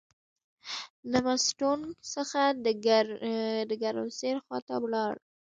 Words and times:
د 1.11 1.13
مستونګ 1.25 1.81
څخه 2.13 2.41
د 3.69 3.71
ګرمسیر 3.83 4.35
خواته 4.45 4.75
ولاړ. 4.83 5.13